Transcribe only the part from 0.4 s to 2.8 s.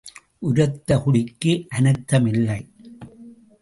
உரத்த குடிக்கு அனர்த்தம் இல்லை.